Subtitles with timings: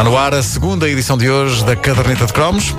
[0.00, 2.74] Está no ar a segunda edição de hoje da Caderneta de Cromos.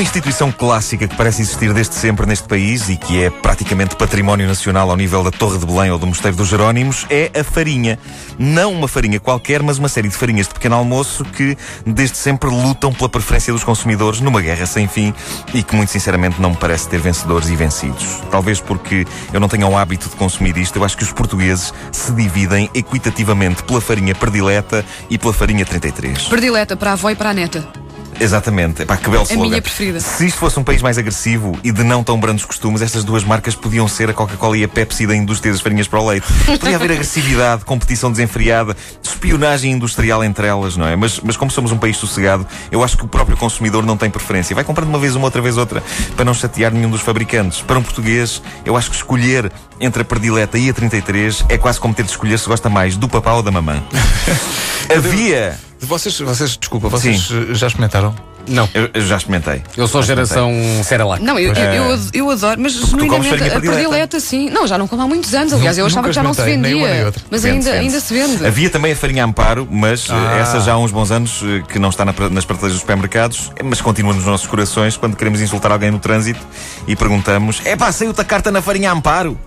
[0.00, 4.46] Uma instituição clássica que parece existir desde sempre neste país e que é praticamente património
[4.46, 7.98] nacional ao nível da Torre de Belém ou do Mosteiro dos Jerónimos é a farinha.
[8.38, 12.48] Não uma farinha qualquer, mas uma série de farinhas de pequeno almoço que desde sempre
[12.48, 15.12] lutam pela preferência dos consumidores numa guerra sem fim
[15.52, 18.22] e que muito sinceramente não me parece ter vencedores e vencidos.
[18.30, 21.74] Talvez porque eu não tenha o hábito de consumir isto, eu acho que os portugueses
[21.92, 26.22] se dividem equitativamente pela farinha predileta e pela farinha 33.
[26.22, 27.89] Predileta para a avó e para a neta.
[28.20, 28.82] Exatamente.
[28.82, 29.48] Epá, que belo A slogan.
[29.48, 29.98] minha preferida.
[29.98, 33.24] Se isto fosse um país mais agressivo e de não tão brandos costumes, estas duas
[33.24, 36.26] marcas podiam ser a Coca-Cola e a Pepsi da indústria das farinhas para o leite.
[36.58, 40.94] Podia haver agressividade, competição desenfreada, espionagem industrial entre elas, não é?
[40.94, 44.10] Mas, mas como somos um país sossegado, eu acho que o próprio consumidor não tem
[44.10, 44.54] preferência.
[44.54, 45.82] Vai comprando uma vez uma, outra vez outra,
[46.14, 47.62] para não chatear nenhum dos fabricantes.
[47.62, 49.50] Para um português, eu acho que escolher
[49.80, 52.96] entre a predileta e a 33 é quase como ter de escolher se gosta mais
[52.96, 53.82] do papá ou da mamã.
[54.94, 55.58] Havia...
[55.82, 58.14] Vocês, vocês desculpa, vocês eh, já experimentaram?
[58.46, 58.68] Não.
[58.74, 59.62] Eu, eu já experimentei.
[59.76, 60.52] Eu sou geração
[60.84, 61.22] Cerelac.
[61.22, 64.20] Não, eu, eu, eu, eu adoro, mas comes genuinamente a predileta?
[64.20, 64.50] sim.
[64.50, 65.54] Não, já não como há muitos anos.
[65.54, 67.22] Aliás, eu achava que já não se experimentei, nem uma nem vendia.
[67.30, 68.06] Mas Vende-se, ainda, ainda vende-se.
[68.08, 68.46] se vende.
[68.46, 70.38] Havia também a farinha Amparo, mas eh, Ah.
[70.38, 73.50] essa já há uns bons anos eh, que não está na nas prateleiras dos supermercados,
[73.64, 76.40] mas continua nos nossos corações quando queremos insultar alguém no trânsito
[76.86, 79.38] e perguntamos: é pá, saiu-te a carta na farinha Amparo?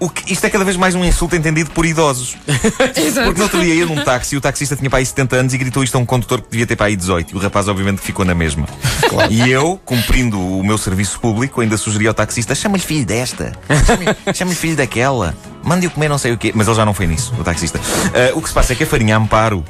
[0.00, 2.36] O que, isto é cada vez mais um insulto entendido por idosos.
[2.46, 5.58] Porque no outro dia ia num táxi, o taxista tinha para aí 70 anos e
[5.58, 7.32] gritou isto a um condutor que devia ter para aí 18.
[7.32, 8.66] E o rapaz, obviamente, ficou na mesma.
[9.28, 13.52] E eu, cumprindo o meu serviço público, ainda sugeri ao taxista: chama-lhe filho desta,
[14.34, 16.52] chama-lhe- filho daquela, mande-o comer não sei o quê.
[16.54, 17.80] Mas ele já não foi nisso, o taxista.
[18.14, 19.64] Ah, o que se passa é que a farinha Amparo.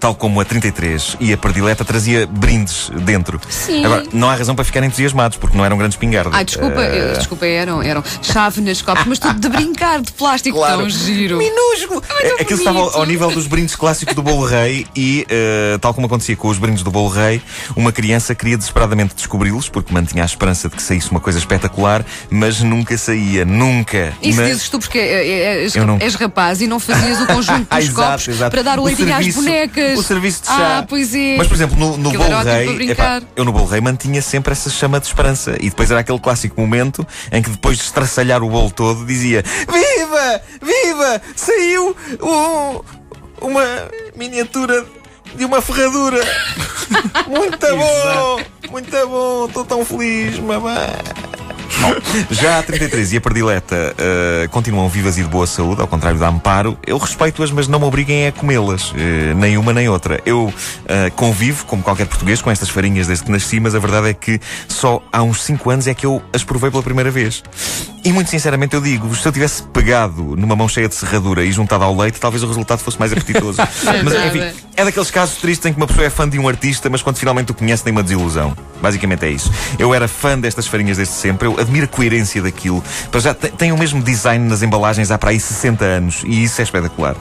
[0.00, 3.38] Tal como a 33 e a predileta trazia brindes dentro.
[3.50, 3.84] Sim.
[3.84, 6.32] Agora, não há razão para ficarem entusiasmados, porque não eram grandes pingardas.
[6.34, 10.88] Ai, desculpa, eu- desculpa, eram, eram chávenas, copos, mas tudo de brincar, de plástico, tão
[10.88, 11.36] giro.
[11.36, 12.02] Minúsculo!
[12.22, 12.98] É- Aquilo estava ao, bonito.
[12.98, 16.56] ao nível dos brindes clássicos do Bolo Rei e, eh, tal como acontecia com os
[16.56, 17.42] brindes do Bolo Rei,
[17.76, 22.04] uma criança queria desesperadamente descobri-los, porque mantinha a esperança de que saísse uma coisa espetacular,
[22.30, 23.44] mas nunca saía.
[23.44, 24.14] Nunca!
[24.22, 27.76] Isso Mas- dizes tu porque és, não- és rapaz e não fazias o conjunto Ah,
[27.78, 28.50] dos exato, copos exato.
[28.50, 29.89] para dar o leitinho às bonecas.
[29.98, 30.78] O serviço de chá.
[30.78, 31.36] Ah, pois é.
[31.36, 34.52] Mas, por exemplo, no, no Aquilo Bolo Rei, epá, eu no Bolo Rei mantinha sempre
[34.52, 35.56] essa chama de esperança.
[35.60, 39.42] E depois era aquele clássico momento em que depois de estraçalhar o bolo todo dizia
[39.42, 40.40] Viva!
[40.62, 41.22] Viva!
[41.36, 42.80] Saiu um-
[43.46, 43.64] uma
[44.16, 44.84] miniatura
[45.36, 46.20] de uma ferradura.
[47.28, 48.40] Muito bom!
[48.70, 49.46] Muito bom!
[49.46, 50.88] Estou tão feliz, mamãe!
[52.30, 56.18] Já a 33 e a predileta eh, continuam vivas e de boa saúde, ao contrário
[56.18, 56.78] da Amparo.
[56.86, 60.20] Eu respeito-as, mas não me obriguem a comê-las, eh, nem uma nem outra.
[60.24, 60.52] Eu
[60.86, 64.14] eh, convivo, como qualquer português, com estas farinhas desde que nasci, mas a verdade é
[64.14, 67.42] que só há uns 5 anos é que eu as provei pela primeira vez.
[68.02, 71.52] E muito sinceramente eu digo, se eu tivesse pegado numa mão cheia de serradura e
[71.52, 73.58] juntado ao leite, talvez o resultado fosse mais apetitoso.
[74.02, 76.88] mas enfim, é daqueles casos tristes em que uma pessoa é fã de um artista,
[76.88, 78.56] mas quando finalmente o conhece tem uma desilusão.
[78.80, 79.52] Basicamente é isso.
[79.78, 82.82] Eu era fã destas farinhas desde sempre, eu admiro a coerência daquilo.
[83.10, 86.42] Para já te- tem o mesmo design nas embalagens há para aí 60 anos e
[86.42, 87.14] isso é espetacular.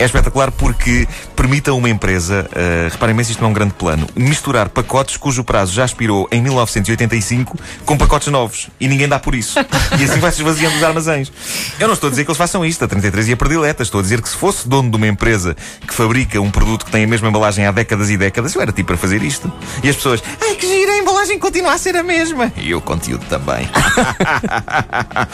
[0.00, 1.06] É espetacular porque
[1.36, 4.68] permite a uma empresa, uh, reparem bem se isto não é um grande plano, misturar
[4.68, 9.58] pacotes cujo prazo já expirou em 1985 com pacotes novos e ninguém dá por isso.
[10.00, 11.30] E assim vai-se esvaziando os armazéns.
[11.78, 13.82] Eu não estou a dizer que eles façam isto, a 33 e a predileta.
[13.82, 15.54] Estou a dizer que se fosse dono de uma empresa
[15.86, 18.72] que fabrica um produto que tem a mesma embalagem há décadas e décadas, eu era
[18.72, 19.52] tipo para fazer isto.
[19.82, 20.83] E as pessoas, ai que gira, a
[21.24, 22.52] embalagem continua a ser a mesma.
[22.56, 23.68] E o conteúdo também.
[23.74, 25.26] Ah,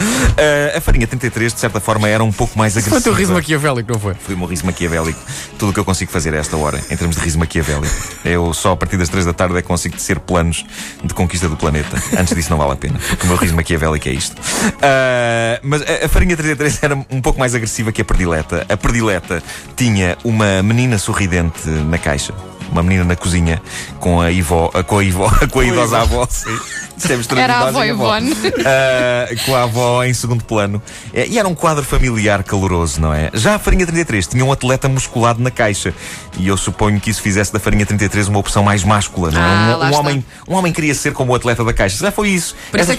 [0.77, 2.99] a farinha 33, de certa forma, era um pouco mais Foi agressiva.
[2.99, 4.13] o teu riso maquiavélico, não foi?
[4.15, 5.19] Foi o meu riso maquiavélico.
[5.57, 7.93] Tudo o que eu consigo fazer a esta hora, em termos de riso maquiavélico.
[8.23, 10.65] Eu só a partir das 3 da tarde é que consigo tecer planos
[11.03, 12.01] de conquista do planeta.
[12.17, 14.35] Antes disso não vale a pena, porque o meu riso maquiavélico é isto.
[14.81, 18.65] Ah, mas a, a farinha 33 era um pouco mais agressiva que a predileta.
[18.69, 19.43] A predileta
[19.75, 22.33] tinha uma menina sorridente na caixa.
[22.71, 23.61] Uma menina na cozinha
[23.99, 26.27] com a Ivo, com a Ivo, com a idosa avó.
[26.29, 26.49] sim.
[26.49, 28.35] Isto é mistura de Era a avó Ivone.
[28.65, 30.81] Ah, com a avó em segundo plano.
[31.13, 33.29] É, e era um quadro familiar caloroso, não é?
[33.33, 35.93] Já a Farinha 33 tinha um atleta musculado na caixa.
[36.37, 39.43] E eu suponho que isso fizesse da Farinha 33 uma opção mais máscula, não é?
[39.43, 41.97] Ah, um, um homem, um homem queria ser como o atleta da caixa.
[41.97, 42.55] Já foi isso.
[42.69, 42.95] Por isso é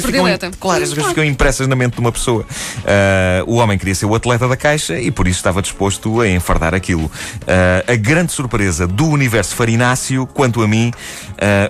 [0.00, 0.24] ficam,
[0.58, 2.44] claro, essas coisas ficam impressas na mente de uma pessoa.
[2.84, 6.28] Ah, o homem queria ser o atleta da caixa e por isso estava disposto a
[6.28, 7.10] enfardar aquilo.
[7.46, 10.92] Ah, a grande surpresa do universo farináceo, quanto a mim,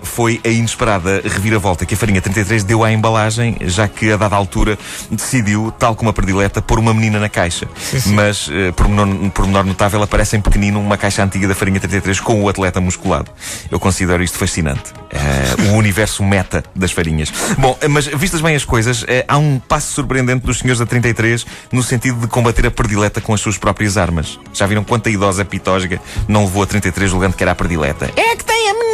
[0.02, 4.16] foi a inesperada reviravolta reviravolta que a farinha 33 deu à embalagem, já que a
[4.16, 4.78] dada altura
[5.10, 7.66] decidiu, tal como a predileta, pôr uma menina na caixa.
[8.06, 11.80] Mas, uh, por, menor, por menor notável, aparece em pequenino uma caixa antiga da farinha
[11.80, 13.30] 33 com o atleta musculado.
[13.70, 14.92] Eu considero isto fascinante.
[15.12, 17.32] Uh, o universo meta das farinhas.
[17.58, 21.46] Bom, mas vistas bem as coisas, uh, há um passo surpreendente dos senhores da 33
[21.72, 24.38] no sentido de combater a predileta com as suas próprias armas.
[24.52, 28.10] Já viram quanta idosa pitósga não levou a 33 julgando que era a predileta?
[28.16, 28.91] É que tem a menina!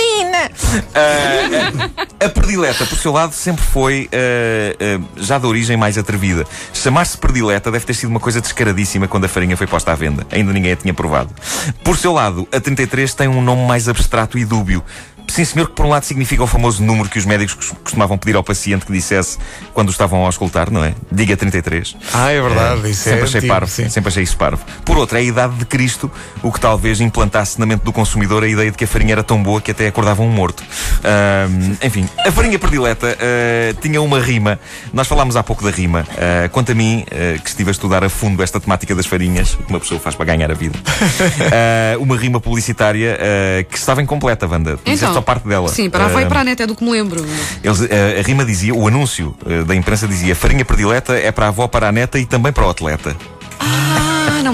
[0.69, 6.45] Uh, a predileta, por seu lado, sempre foi, uh, uh, já de origem, mais atrevida.
[6.73, 10.27] Chamar-se predileta deve ter sido uma coisa descaradíssima quando a farinha foi posta à venda.
[10.31, 11.35] Ainda ninguém a tinha provado.
[11.83, 14.85] Por seu lado, a 33 tem um nome mais abstrato e dúbio.
[15.29, 18.35] Sim, senhor, que por um lado significa o famoso número que os médicos costumavam pedir
[18.35, 19.39] ao paciente que dissesse
[19.75, 20.95] quando estavam a auscultar, não é?
[21.13, 21.97] Diga 33.
[22.13, 22.87] Ah, é verdade.
[22.87, 23.71] É, isso sempre é achei antigo, parvo.
[23.71, 23.89] sim.
[23.89, 24.65] Sempre achei isso parvo.
[24.85, 26.11] Por outra, é a idade de Cristo,
[26.43, 29.23] o que talvez implantasse na mente do consumidor a ideia de que a farinha era
[29.23, 30.65] tão boa que até acordava um morto.
[31.83, 34.59] Enfim, a farinha predileta ah, tinha uma rima.
[34.93, 36.07] Nós falámos há pouco da rima.
[36.17, 39.55] Ah, quanto a mim, ah, que estive a estudar a fundo esta temática das farinhas,
[39.55, 40.79] o que uma pessoa faz para ganhar a vida,
[42.01, 43.19] uma rima publicitária
[43.71, 44.77] que estava incompleta, Wanda.
[44.77, 45.69] Tu disseste só parte dela.
[45.69, 47.25] Sim, para a avó e Ah, para a neta, é do que me lembro.
[47.63, 49.35] eles, a rima dizia, o anúncio
[49.67, 52.67] da imprensa dizia: farinha predileta é para a avó, para a neta e também para
[52.67, 53.17] o atleta.
[53.61, 54.08] Ah,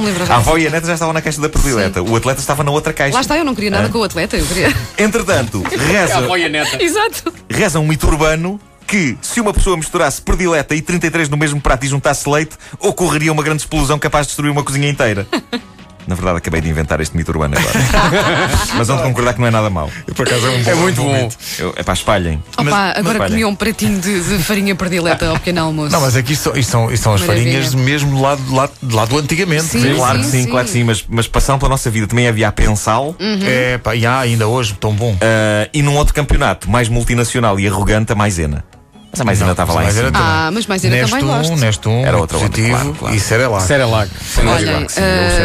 [0.04, 0.32] me lembro.
[0.32, 2.70] A avó e a neta já estavam na caixa da predileta, o atleta estava na
[2.70, 3.14] outra caixa.
[3.14, 4.74] Lá está, eu não queria nada com o atleta, eu queria.
[4.98, 6.82] Entretanto, A reza, avó e a neta.
[6.82, 7.32] Exato.
[7.48, 11.84] reza um mito urbano que, se uma pessoa misturasse predileta e 33 no mesmo prato
[11.84, 15.26] e juntasse leite, ocorreria uma grande explosão capaz de destruir uma cozinha inteira.
[16.06, 17.78] Na verdade, acabei de inventar este mito urbano agora.
[18.76, 19.90] Mas vamos concordar que não é nada mau.
[20.14, 21.28] Por acaso é um bom É muito bom.
[21.58, 22.42] Eu, é para espalhem.
[22.56, 23.28] Opa, agora olha.
[23.30, 25.92] comi um pratinho de, de farinha predileta ao pequeno almoço.
[25.92, 29.04] Não, mas aqui são, isto são, isto são as farinhas mesmo lá, do- lá, lá
[29.04, 29.64] do antigamente.
[29.64, 30.50] Sim, claro que sim, sim.
[30.50, 33.14] claro que sim, mas, mas passando pela nossa vida também havia a pensal.
[33.46, 35.12] É, pá, e há ainda hoje, tão bom.
[35.12, 38.64] Uh, e num outro campeonato, mais multinacional e arrogante, a Maisena.
[39.14, 40.10] Mas a Maisena estava lá em cima.
[40.14, 41.56] Ah, mas Maisena Neste também um, gosto.
[41.56, 43.14] neste um, Era outra onda, positivo claro, claro.
[43.14, 43.64] e Cerelac.
[43.64, 44.10] Cerelac.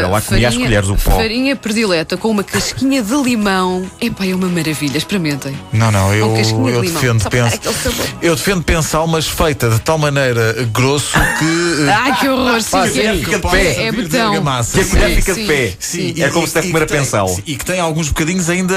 [0.10, 1.12] Lá, comia às colheres o pó.
[1.12, 3.86] farinha predileta com uma casquinha de limão.
[4.02, 5.56] Epá, é uma maravilha, experimentem.
[5.72, 6.36] Não, não, eu,
[6.68, 7.60] eu de defendo penso.
[7.74, 8.06] sabor.
[8.22, 11.86] Eu defendo pensal, mas feita de tal maneira grosso que.
[11.88, 13.84] eh, Ai, que horror, sim, sim, fica de pé.
[13.88, 14.32] É betão.
[14.74, 15.74] Que a colher fica de pé.
[15.80, 17.40] Sim, é como se deve comer a pensal.
[17.46, 18.76] E que tem alguns bocadinhos ainda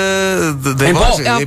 [0.62, 1.00] de, de Em pó.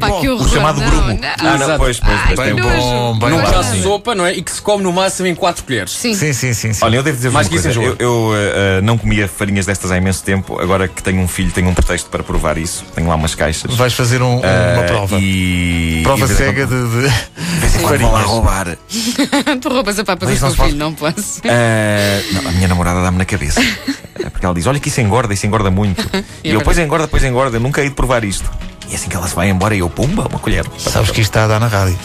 [0.08, 0.42] horror.
[0.42, 1.20] O chamado grumo.
[1.40, 2.20] Ah, não, pois, pois.
[2.38, 4.34] Bem bom, bem Num prato de sopa, não é?
[4.34, 5.92] E que se come no máximo em 4 colheres.
[5.92, 6.14] Sim.
[6.16, 6.74] Sim, sim, sim.
[6.74, 6.84] sim.
[6.86, 7.80] Olha, eu devo dizer Mais uma isso coisa.
[7.82, 8.32] Eu, eu, uh,
[8.80, 10.60] uh, não comia farinhas destas há imenso tempo.
[10.60, 12.84] Agora que tenho um filho, tenho um pretexto para provar isso.
[12.96, 13.74] Tenho lá umas caixas.
[13.76, 15.18] Vais fazer um- uma Uh, prova.
[15.20, 16.02] E.
[16.04, 16.74] Prova e cega de.
[16.76, 17.08] de...
[17.98, 18.78] de lá roubar.
[19.62, 21.42] Tu roubas a papas Mas do teu filho, não posso.
[21.46, 23.62] Ah, não, a minha namorada dá-me na cabeça.
[24.18, 26.02] É porque ela diz: Olha que isso engorda, isso engorda muito.
[26.44, 26.64] e eu, verdade.
[26.64, 28.50] pois engorda, pois engorda, eu nunca hei de provar isto.
[28.90, 30.66] E assim que ela se vai embora, eu, pumba, uma colher.
[30.78, 31.98] Sabes que isto está a dar na rádio.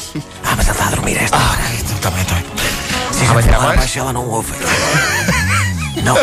[0.45, 1.37] Ah, mas ela está a dormir esta.
[1.37, 2.39] Ah, então também tem.
[3.13, 4.53] Se a gente falar abaixo, ela não ouve.
[6.03, 6.15] não.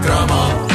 [0.00, 0.71] Drama.